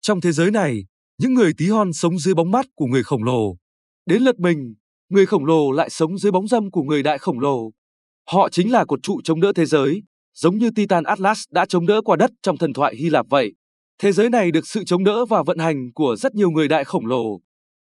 Trong 0.00 0.20
thế 0.20 0.32
giới 0.32 0.50
này, 0.50 0.84
những 1.18 1.34
người 1.34 1.52
tí 1.56 1.68
hon 1.68 1.92
sống 1.92 2.18
dưới 2.18 2.34
bóng 2.34 2.50
mát 2.50 2.66
của 2.74 2.86
người 2.86 3.02
khổng 3.02 3.24
lồ. 3.24 3.56
Đến 4.06 4.22
lượt 4.22 4.38
mình, 4.38 4.74
người 5.08 5.26
khổng 5.26 5.44
lồ 5.44 5.72
lại 5.72 5.90
sống 5.90 6.18
dưới 6.18 6.32
bóng 6.32 6.48
dâm 6.48 6.70
của 6.70 6.82
người 6.82 7.02
đại 7.02 7.18
khổng 7.18 7.40
lồ. 7.40 7.70
Họ 8.30 8.48
chính 8.48 8.72
là 8.72 8.84
cột 8.84 9.02
trụ 9.02 9.20
chống 9.24 9.40
đỡ 9.40 9.52
thế 9.54 9.66
giới, 9.66 10.02
giống 10.34 10.58
như 10.58 10.70
Titan 10.70 11.04
Atlas 11.04 11.42
đã 11.50 11.66
chống 11.66 11.86
đỡ 11.86 12.00
quả 12.04 12.16
đất 12.16 12.30
trong 12.42 12.56
thần 12.56 12.72
thoại 12.72 12.96
Hy 12.96 13.10
Lạp 13.10 13.26
vậy. 13.30 13.52
Thế 13.98 14.12
giới 14.12 14.30
này 14.30 14.50
được 14.50 14.66
sự 14.66 14.84
chống 14.84 15.04
đỡ 15.04 15.24
và 15.24 15.42
vận 15.42 15.58
hành 15.58 15.92
của 15.94 16.16
rất 16.16 16.34
nhiều 16.34 16.50
người 16.50 16.68
đại 16.68 16.84
khổng 16.84 17.06
lồ. 17.06 17.40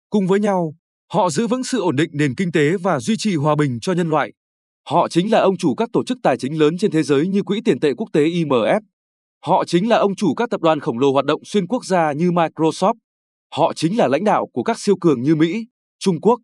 Cùng 0.09 0.27
với 0.27 0.39
nhau, 0.39 0.73
họ 1.11 1.29
giữ 1.29 1.47
vững 1.47 1.63
sự 1.63 1.81
ổn 1.81 1.95
định 1.95 2.09
nền 2.13 2.35
kinh 2.35 2.51
tế 2.51 2.77
và 2.77 2.99
duy 2.99 3.17
trì 3.17 3.35
hòa 3.35 3.55
bình 3.55 3.79
cho 3.81 3.93
nhân 3.93 4.09
loại. 4.09 4.33
Họ 4.89 5.07
chính 5.07 5.31
là 5.31 5.39
ông 5.39 5.57
chủ 5.57 5.75
các 5.75 5.89
tổ 5.93 6.03
chức 6.03 6.17
tài 6.23 6.37
chính 6.37 6.59
lớn 6.59 6.77
trên 6.77 6.91
thế 6.91 7.03
giới 7.03 7.27
như 7.27 7.43
Quỹ 7.43 7.61
tiền 7.65 7.79
tệ 7.79 7.93
quốc 7.97 8.09
tế 8.13 8.21
IMF. 8.21 8.81
Họ 9.45 9.65
chính 9.65 9.89
là 9.89 9.97
ông 9.97 10.15
chủ 10.15 10.33
các 10.33 10.49
tập 10.49 10.61
đoàn 10.61 10.79
khổng 10.79 10.99
lồ 10.99 11.11
hoạt 11.11 11.25
động 11.25 11.41
xuyên 11.45 11.67
quốc 11.67 11.85
gia 11.85 12.11
như 12.11 12.31
Microsoft. 12.31 12.93
Họ 13.55 13.73
chính 13.75 13.97
là 13.97 14.07
lãnh 14.07 14.23
đạo 14.23 14.47
của 14.53 14.63
các 14.63 14.79
siêu 14.79 14.95
cường 15.01 15.21
như 15.21 15.35
Mỹ, 15.35 15.65
Trung 15.99 16.21
Quốc. 16.21 16.39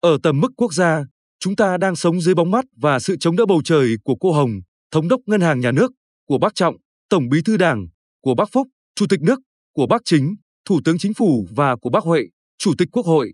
Ở 0.00 0.18
tầm 0.22 0.40
mức 0.40 0.52
quốc 0.56 0.74
gia, 0.74 1.04
chúng 1.40 1.56
ta 1.56 1.76
đang 1.76 1.96
sống 1.96 2.20
dưới 2.20 2.34
bóng 2.34 2.50
mắt 2.50 2.64
và 2.76 2.98
sự 2.98 3.16
chống 3.20 3.36
đỡ 3.36 3.46
bầu 3.46 3.60
trời 3.64 3.94
của 4.04 4.14
cô 4.20 4.32
Hồng, 4.32 4.50
thống 4.90 5.08
đốc 5.08 5.20
ngân 5.26 5.40
hàng 5.40 5.60
nhà 5.60 5.72
nước, 5.72 5.92
của 6.28 6.38
bác 6.38 6.54
Trọng, 6.54 6.76
tổng 7.10 7.28
bí 7.28 7.38
thư 7.44 7.56
đảng, 7.56 7.86
của 8.22 8.34
bác 8.34 8.48
Phúc, 8.52 8.68
chủ 8.94 9.06
tịch 9.08 9.20
nước, 9.20 9.38
của 9.74 9.86
bác 9.86 10.02
Chính, 10.04 10.34
thủ 10.64 10.80
tướng 10.84 10.98
chính 10.98 11.14
phủ 11.14 11.46
và 11.56 11.76
của 11.76 11.90
bác 11.90 12.04
Huệ, 12.04 12.20
chủ 12.58 12.72
tịch 12.78 12.88
quốc 12.92 13.06
hội. 13.06 13.32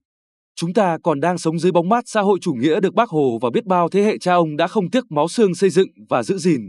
Chúng 0.56 0.73
ta 0.73 0.98
còn 1.03 1.20
đang 1.20 1.39
sống 1.39 1.59
dưới 1.59 1.73
bóng 1.73 1.89
mát 1.89 2.05
xã 2.06 2.20
hội 2.20 2.39
chủ 2.42 2.53
nghĩa 2.53 2.81
được 2.81 2.95
bác 2.95 3.09
Hồ 3.09 3.39
và 3.42 3.51
biết 3.51 3.65
bao 3.65 3.89
thế 3.89 4.03
hệ 4.03 4.19
cha 4.19 4.34
ông 4.34 4.56
đã 4.56 4.67
không 4.67 4.91
tiếc 4.91 5.05
máu 5.11 5.28
xương 5.28 5.55
xây 5.55 5.70
dựng 5.70 5.89
và 6.09 6.23
giữ 6.23 6.39
gìn. 6.39 6.61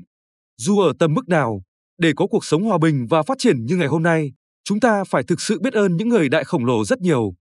Dù 0.57 0.79
ở 0.79 0.93
tầm 0.99 1.13
mức 1.13 1.27
nào, 1.27 1.61
để 1.97 2.11
có 2.15 2.27
cuộc 2.27 2.45
sống 2.45 2.63
hòa 2.63 2.77
bình 2.77 3.07
và 3.09 3.23
phát 3.23 3.37
triển 3.37 3.65
như 3.65 3.75
ngày 3.75 3.87
hôm 3.87 4.03
nay, 4.03 4.31
chúng 4.63 4.79
ta 4.79 5.03
phải 5.03 5.23
thực 5.23 5.41
sự 5.41 5.59
biết 5.59 5.73
ơn 5.73 5.97
những 5.97 6.09
người 6.09 6.29
đại 6.29 6.43
khổng 6.43 6.65
lồ 6.65 6.85
rất 6.85 7.01
nhiều. 7.01 7.33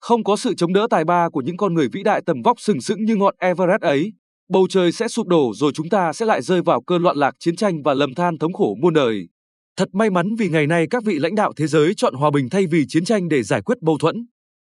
Không 0.00 0.24
có 0.24 0.36
sự 0.36 0.54
chống 0.54 0.72
đỡ 0.72 0.86
tài 0.90 1.04
ba 1.04 1.28
của 1.28 1.40
những 1.40 1.56
con 1.56 1.74
người 1.74 1.88
vĩ 1.92 2.02
đại 2.02 2.22
tầm 2.26 2.42
vóc 2.42 2.60
sừng 2.60 2.80
sững 2.80 3.04
như 3.04 3.16
ngọn 3.16 3.34
Everest 3.38 3.80
ấy, 3.80 4.12
bầu 4.48 4.66
trời 4.70 4.92
sẽ 4.92 5.08
sụp 5.08 5.26
đổ 5.26 5.52
rồi 5.54 5.72
chúng 5.74 5.88
ta 5.88 6.12
sẽ 6.12 6.26
lại 6.26 6.42
rơi 6.42 6.62
vào 6.62 6.82
cơn 6.82 7.02
loạn 7.02 7.16
lạc 7.16 7.34
chiến 7.38 7.56
tranh 7.56 7.82
và 7.82 7.94
lầm 7.94 8.14
than 8.14 8.38
thống 8.38 8.52
khổ 8.52 8.74
muôn 8.80 8.94
đời. 8.94 9.28
Thật 9.76 9.88
may 9.92 10.10
mắn 10.10 10.34
vì 10.38 10.48
ngày 10.48 10.66
nay 10.66 10.86
các 10.90 11.04
vị 11.04 11.18
lãnh 11.18 11.34
đạo 11.34 11.52
thế 11.56 11.66
giới 11.66 11.94
chọn 11.96 12.14
hòa 12.14 12.30
bình 12.30 12.48
thay 12.50 12.66
vì 12.66 12.84
chiến 12.88 13.04
tranh 13.04 13.28
để 13.28 13.42
giải 13.42 13.62
quyết 13.62 13.78
mâu 13.82 13.98
thuẫn. 13.98 14.26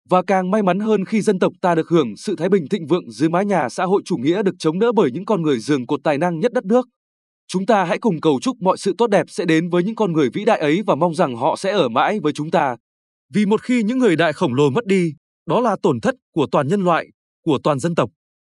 Và 0.10 0.22
càng 0.28 0.52
may 0.52 0.64
mắn 0.64 0.80
hơn 0.80 1.06
khi 1.06 1.22
dân 1.22 1.39
tộc 1.39 1.54
ta 1.62 1.76
được 1.76 1.89
hưởng 1.89 2.17
sự 2.17 2.36
thái 2.36 2.50
bình 2.50 2.67
thịnh 2.70 2.88
vượng 2.88 3.12
dưới 3.12 3.30
mái 3.30 3.45
nhà 3.45 3.70
xã 3.70 3.86
hội 3.86 4.02
chủ 4.06 4.17
nghĩa 4.17 4.44
được 4.44 4.56
chống 4.60 4.80
đỡ 4.80 4.92
bởi 4.92 5.12
những 5.12 5.26
con 5.26 5.42
người 5.42 5.60
giường 5.60 5.88
cột 5.88 6.00
tài 6.04 6.17
năng 6.17 6.39
nhất 6.39 6.54
đất 6.54 6.66
nước. 6.66 6.88
Chúng 7.48 7.66
ta 7.66 7.84
hãy 7.84 8.00
cùng 8.00 8.22
cầu 8.22 8.40
chúc 8.42 8.62
mọi 8.62 8.78
sự 8.78 8.96
tốt 8.98 9.08
đẹp 9.08 9.26
sẽ 9.30 9.46
đến 9.46 9.70
với 9.70 9.84
những 9.84 9.96
con 9.96 10.14
người 10.14 10.30
vĩ 10.34 10.46
đại 10.46 10.60
ấy 10.60 10.82
và 10.86 10.96
mong 10.96 11.16
rằng 11.16 11.36
họ 11.36 11.56
sẽ 11.56 11.72
ở 11.72 11.90
mãi 11.90 12.20
với 12.20 12.34
chúng 12.34 12.52
ta. 12.52 12.76
Vì 13.34 13.46
một 13.46 13.62
khi 13.62 13.84
những 13.84 13.98
người 13.98 14.16
đại 14.16 14.34
khổng 14.34 14.54
lồ 14.54 14.70
mất 14.70 14.86
đi, 14.86 15.14
đó 15.46 15.62
là 15.62 15.76
tổn 15.82 16.02
thất 16.02 16.16
của 16.34 16.48
toàn 16.52 16.68
nhân 16.68 16.84
loại, 16.84 17.08
của 17.46 17.60
toàn 17.64 17.80
dân 17.80 17.96
tộc. 17.96 18.10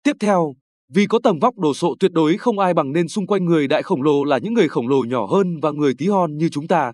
Tiếp 0.02 0.16
theo, 0.20 0.54
vì 0.94 1.06
có 1.06 1.18
tầm 1.22 1.38
vóc 1.38 1.58
đồ 1.58 1.74
sộ 1.74 1.94
tuyệt 2.00 2.12
đối 2.12 2.36
không 2.36 2.58
ai 2.58 2.74
bằng 2.74 2.92
nên 2.92 3.08
xung 3.08 3.26
quanh 3.26 3.44
người 3.44 3.68
đại 3.68 3.82
khổng 3.82 4.02
lồ 4.02 4.24
là 4.24 4.38
những 4.38 4.54
người 4.54 4.68
khổng 4.68 4.88
lồ 4.88 5.04
nhỏ 5.04 5.26
hơn 5.26 5.60
và 5.62 5.70
người 5.70 5.94
tí 5.98 6.08
hon 6.08 6.36
như 6.36 6.48
chúng 6.48 6.68
ta. 6.68 6.92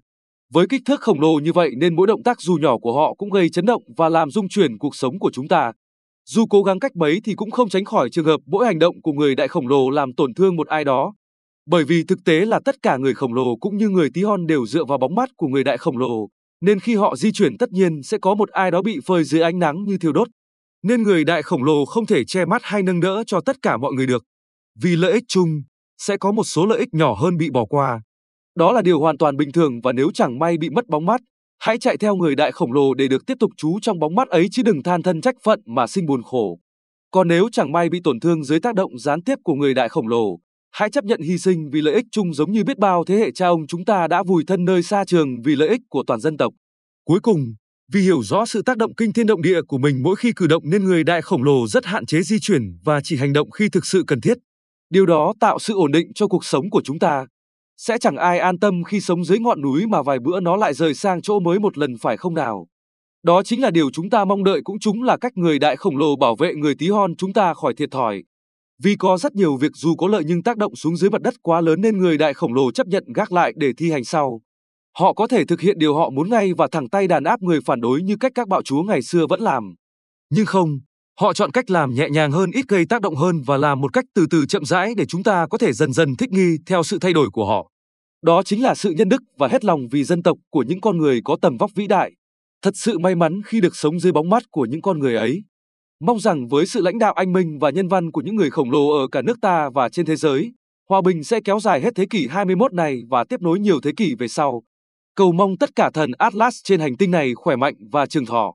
Với 0.53 0.67
kích 0.67 0.83
thước 0.85 1.01
khổng 1.01 1.21
lồ 1.21 1.35
như 1.35 1.53
vậy 1.53 1.71
nên 1.77 1.97
mỗi 1.97 2.07
động 2.07 2.23
tác 2.23 2.41
dù 2.41 2.55
nhỏ 2.55 2.79
của 2.79 2.93
họ 2.93 3.15
cũng 3.15 3.31
gây 3.31 3.49
chấn 3.49 3.67
động 3.67 3.83
và 3.97 4.09
làm 4.09 4.31
rung 4.31 4.49
chuyển 4.49 4.79
cuộc 4.79 4.97
sống 4.97 5.19
của 5.19 5.31
chúng 5.33 5.49
ta. 5.49 5.73
Dù 6.27 6.47
cố 6.51 6.63
gắng 6.63 6.79
cách 6.79 6.97
mấy 6.97 7.21
thì 7.25 7.35
cũng 7.35 7.51
không 7.51 7.69
tránh 7.69 7.85
khỏi 7.85 8.11
trường 8.11 8.25
hợp 8.25 8.41
mỗi 8.47 8.67
hành 8.67 8.79
động 8.79 9.03
của 9.03 9.13
người 9.13 9.35
đại 9.35 9.49
khổng 9.49 9.69
lồ 9.69 9.91
làm 9.91 10.13
tổn 10.13 10.35
thương 10.35 10.57
một 10.57 10.69
ai 10.69 10.85
đó. 10.85 11.15
Bởi 11.67 11.85
vì 11.85 12.05
thực 12.05 12.25
tế 12.25 12.45
là 12.45 12.61
tất 12.65 12.83
cả 12.83 12.97
người 12.97 13.15
khổng 13.15 13.35
lồ 13.35 13.57
cũng 13.57 13.77
như 13.77 13.89
người 13.89 14.11
tí 14.15 14.23
hon 14.23 14.47
đều 14.47 14.67
dựa 14.67 14.85
vào 14.85 14.99
bóng 14.99 15.15
mắt 15.15 15.31
của 15.37 15.49
người 15.49 15.65
đại 15.65 15.79
khổng 15.79 15.99
lồ, 15.99 16.29
nên 16.61 16.81
khi 16.81 16.95
họ 16.95 17.17
di 17.17 17.33
chuyển 17.33 17.59
tất 17.59 17.73
nhiên 17.73 18.03
sẽ 18.03 18.19
có 18.19 18.35
một 18.35 18.51
ai 18.51 18.71
đó 18.71 18.83
bị 18.83 18.99
phơi 19.07 19.25
dưới 19.25 19.43
ánh 19.43 19.59
nắng 19.59 19.85
như 19.85 19.99
thiêu 19.99 20.13
đốt. 20.13 20.29
Nên 20.83 21.03
người 21.03 21.25
đại 21.25 21.43
khổng 21.43 21.65
lồ 21.65 21.85
không 21.85 22.07
thể 22.07 22.25
che 22.25 22.45
mắt 22.45 22.63
hay 22.65 22.83
nâng 22.83 23.01
đỡ 23.01 23.25
cho 23.27 23.41
tất 23.41 23.57
cả 23.63 23.77
mọi 23.77 23.93
người 23.93 24.07
được. 24.07 24.25
Vì 24.83 24.97
lợi 24.97 25.13
ích 25.13 25.25
chung, 25.29 25.63
sẽ 25.99 26.17
có 26.17 26.33
một 26.33 26.45
số 26.45 26.67
lợi 26.67 26.79
ích 26.79 26.95
nhỏ 26.95 27.15
hơn 27.15 27.37
bị 27.37 27.51
bỏ 27.51 27.65
qua. 27.65 28.03
Đó 28.57 28.73
là 28.73 28.83
điều 28.83 29.01
hoàn 29.01 29.19
toàn 29.19 29.37
bình 29.37 29.53
thường 29.53 29.81
và 29.81 29.93
nếu 29.93 30.11
chẳng 30.15 30.39
may 30.39 30.59
bị 30.59 30.71
mất 30.71 30.89
bóng 30.89 31.07
mắt, 31.07 31.21
hãy 31.59 31.79
chạy 31.79 31.97
theo 31.97 32.17
người 32.17 32.35
đại 32.35 32.53
khổng 32.53 32.73
lồ 32.73 32.95
để 32.95 33.09
được 33.09 33.27
tiếp 33.27 33.35
tục 33.41 33.51
trú 33.57 33.79
trong 33.83 33.99
bóng 33.99 34.15
mắt 34.15 34.29
ấy 34.29 34.49
chứ 34.51 34.63
đừng 34.63 34.83
than 34.83 35.03
thân 35.03 35.21
trách 35.21 35.35
phận 35.45 35.61
mà 35.67 35.87
sinh 35.87 36.07
buồn 36.07 36.23
khổ. 36.23 36.59
Còn 37.11 37.29
nếu 37.29 37.49
chẳng 37.53 37.73
may 37.73 37.89
bị 37.89 38.01
tổn 38.05 38.21
thương 38.21 38.45
dưới 38.45 38.61
tác 38.61 38.75
động 38.75 38.99
gián 38.99 39.23
tiếp 39.23 39.39
của 39.45 39.55
người 39.55 39.75
đại 39.75 39.89
khổng 39.89 40.09
lồ, 40.09 40.39
hãy 40.75 40.91
chấp 40.91 41.05
nhận 41.05 41.21
hy 41.21 41.39
sinh 41.39 41.71
vì 41.71 41.81
lợi 41.81 41.95
ích 41.95 42.05
chung 42.11 42.35
giống 42.35 42.53
như 42.53 42.65
biết 42.65 42.79
bao 42.79 43.05
thế 43.05 43.15
hệ 43.15 43.31
cha 43.31 43.47
ông 43.47 43.67
chúng 43.67 43.85
ta 43.85 44.07
đã 44.09 44.23
vùi 44.23 44.45
thân 44.47 44.65
nơi 44.65 44.83
xa 44.83 45.05
trường 45.05 45.43
vì 45.43 45.57
lợi 45.57 45.69
ích 45.69 45.81
của 45.89 46.03
toàn 46.07 46.21
dân 46.21 46.37
tộc. 46.37 46.53
Cuối 47.05 47.21
cùng, 47.21 47.55
vì 47.93 48.01
hiểu 48.01 48.23
rõ 48.23 48.47
sự 48.47 48.63
tác 48.63 48.77
động 48.77 48.95
kinh 48.95 49.13
thiên 49.13 49.27
động 49.27 49.43
địa 49.43 49.63
của 49.63 49.79
mình 49.79 50.03
mỗi 50.03 50.17
khi 50.17 50.33
cử 50.37 50.47
động 50.47 50.63
nên 50.67 50.85
người 50.85 51.05
đại 51.05 51.23
khổng 51.23 51.43
lồ 51.43 51.67
rất 51.67 51.87
hạn 51.87 52.07
chế 52.07 52.23
di 52.23 52.39
chuyển 52.41 52.79
và 52.85 53.01
chỉ 53.05 53.17
hành 53.17 53.33
động 53.33 53.51
khi 53.51 53.69
thực 53.69 53.87
sự 53.87 54.05
cần 54.07 54.21
thiết. 54.21 54.39
Điều 54.91 55.07
đó 55.07 55.35
tạo 55.41 55.59
sự 55.59 55.75
ổn 55.75 55.93
định 55.93 56.13
cho 56.15 56.27
cuộc 56.27 56.45
sống 56.45 56.71
của 56.71 56.83
chúng 56.85 56.99
ta. 56.99 57.27
Sẽ 57.77 57.99
chẳng 57.99 58.17
ai 58.17 58.39
an 58.39 58.59
tâm 58.59 58.85
khi 58.85 59.01
sống 59.01 59.25
dưới 59.25 59.39
ngọn 59.39 59.63
núi 59.63 59.87
mà 59.87 60.03
vài 60.03 60.19
bữa 60.19 60.41
nó 60.41 60.57
lại 60.57 60.75
rời 60.75 60.95
sang 60.95 61.23
chỗ 61.23 61.41
mới 61.41 61.59
một 61.59 61.79
lần 61.79 61.95
phải 62.01 62.17
không 62.17 62.35
nào? 62.35 62.67
Đó 63.23 63.43
chính 63.43 63.63
là 63.63 63.71
điều 63.71 63.91
chúng 63.93 64.11
ta 64.11 64.25
mong 64.25 64.45
đợi 64.45 64.61
cũng 64.65 64.79
chúng 64.79 65.03
là 65.03 65.17
cách 65.17 65.33
người 65.37 65.59
đại 65.59 65.77
khổng 65.77 65.97
lồ 65.97 66.17
bảo 66.17 66.37
vệ 66.37 66.55
người 66.55 66.75
tí 66.75 66.89
hon 66.89 67.17
chúng 67.17 67.33
ta 67.33 67.55
khỏi 67.55 67.75
thiệt 67.75 67.91
thòi. 67.91 68.23
Vì 68.83 68.97
có 68.97 69.19
rất 69.19 69.35
nhiều 69.35 69.57
việc 69.57 69.73
dù 69.75 69.95
có 69.97 70.09
lợi 70.09 70.23
nhưng 70.27 70.43
tác 70.43 70.57
động 70.57 70.77
xuống 70.77 70.97
dưới 70.97 71.11
mặt 71.11 71.23
đất 71.23 71.35
quá 71.43 71.61
lớn 71.61 71.81
nên 71.81 71.99
người 71.99 72.19
đại 72.19 72.35
khổng 72.35 72.55
lồ 72.55 72.73
chấp 72.73 72.87
nhận 72.87 73.05
gác 73.15 73.33
lại 73.33 73.53
để 73.57 73.73
thi 73.77 73.91
hành 73.91 74.05
sau. 74.05 74.41
Họ 74.99 75.13
có 75.13 75.27
thể 75.27 75.45
thực 75.45 75.61
hiện 75.61 75.79
điều 75.79 75.95
họ 75.95 76.11
muốn 76.11 76.31
ngay 76.31 76.53
và 76.57 76.69
thẳng 76.73 76.89
tay 76.89 77.09
đàn 77.09 77.25
áp 77.25 77.43
người 77.43 77.61
phản 77.67 77.81
đối 77.81 78.03
như 78.03 78.17
cách 78.21 78.33
các 78.35 78.49
bạo 78.49 78.63
chúa 78.63 78.83
ngày 78.83 79.03
xưa 79.03 79.27
vẫn 79.27 79.41
làm. 79.41 79.75
Nhưng 80.31 80.47
không, 80.47 80.79
họ 81.21 81.33
chọn 81.33 81.51
cách 81.51 81.71
làm 81.71 81.95
nhẹ 81.95 82.09
nhàng 82.11 82.33
hơn, 82.33 82.51
ít 82.51 82.65
gây 82.69 82.87
tác 82.87 83.03
động 83.03 83.17
hơn 83.17 83.41
và 83.47 83.57
làm 83.57 83.81
một 83.81 83.93
cách 83.93 84.05
từ 84.15 84.27
từ 84.31 84.47
chậm 84.47 84.65
rãi 84.65 84.95
để 84.97 85.07
chúng 85.07 85.23
ta 85.23 85.47
có 85.51 85.59
thể 85.59 85.73
dần 85.73 85.93
dần 85.93 86.17
thích 86.17 86.31
nghi 86.33 86.57
theo 86.67 86.83
sự 86.83 86.99
thay 86.99 87.13
đổi 87.13 87.31
của 87.33 87.47
họ. 87.47 87.71
Đó 88.23 88.43
chính 88.43 88.63
là 88.63 88.75
sự 88.75 88.91
nhân 88.91 89.09
đức 89.09 89.23
và 89.39 89.49
hết 89.49 89.65
lòng 89.65 89.89
vì 89.91 90.05
dân 90.05 90.23
tộc 90.23 90.39
của 90.51 90.63
những 90.63 90.81
con 90.81 90.99
người 90.99 91.21
có 91.25 91.37
tầm 91.43 91.57
vóc 91.57 91.71
vĩ 91.75 91.87
đại. 91.87 92.13
Thật 92.63 92.75
sự 92.77 92.99
may 92.99 93.15
mắn 93.15 93.41
khi 93.47 93.61
được 93.61 93.77
sống 93.77 94.01
dưới 94.01 94.13
bóng 94.13 94.31
mắt 94.31 94.43
của 94.51 94.67
những 94.71 94.83
con 94.83 94.99
người 94.99 95.17
ấy. 95.17 95.43
Mong 96.01 96.19
rằng 96.21 96.49
với 96.49 96.67
sự 96.67 96.81
lãnh 96.81 96.99
đạo 96.99 97.13
anh 97.13 97.33
minh 97.33 97.59
và 97.59 97.71
nhân 97.71 97.89
văn 97.89 98.11
của 98.11 98.21
những 98.21 98.37
người 98.37 98.51
khổng 98.51 98.71
lồ 98.71 98.89
ở 98.89 99.09
cả 99.13 99.23
nước 99.23 99.41
ta 99.41 99.71
và 99.75 99.89
trên 99.89 100.07
thế 100.07 100.17
giới, 100.17 100.53
hòa 100.89 101.01
bình 101.01 101.25
sẽ 101.25 101.41
kéo 101.41 101.61
dài 101.61 101.81
hết 101.81 101.95
thế 101.95 102.07
kỷ 102.11 102.27
21 102.27 102.73
này 102.73 103.03
và 103.09 103.25
tiếp 103.25 103.43
nối 103.43 103.59
nhiều 103.59 103.81
thế 103.81 103.93
kỷ 103.97 104.15
về 104.15 104.29
sau. 104.29 104.63
Cầu 105.17 105.33
mong 105.33 105.57
tất 105.57 105.71
cả 105.77 105.91
thần 105.91 106.11
Atlas 106.19 106.57
trên 106.65 106.81
hành 106.81 106.97
tinh 106.97 107.11
này 107.11 107.35
khỏe 107.35 107.57
mạnh 107.57 107.75
và 107.93 108.07
trường 108.07 108.27
thọ. 108.27 108.55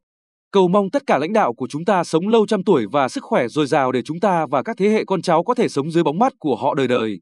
Cầu 0.51 0.67
mong 0.67 0.89
tất 0.89 1.03
cả 1.07 1.17
lãnh 1.17 1.33
đạo 1.33 1.53
của 1.53 1.67
chúng 1.67 1.85
ta 1.85 2.03
sống 2.03 2.27
lâu 2.27 2.45
trăm 2.47 2.63
tuổi 2.63 2.85
và 2.91 3.09
sức 3.09 3.23
khỏe 3.23 3.47
dồi 3.47 3.67
dào 3.67 3.91
để 3.91 4.01
chúng 4.01 4.19
ta 4.19 4.45
và 4.45 4.63
các 4.63 4.77
thế 4.77 4.89
hệ 4.89 5.05
con 5.05 5.21
cháu 5.21 5.43
có 5.43 5.53
thể 5.53 5.69
sống 5.69 5.91
dưới 5.91 6.03
bóng 6.03 6.19
mắt 6.19 6.33
của 6.39 6.55
họ 6.55 6.73
đời 6.73 6.87
đời. 6.87 7.19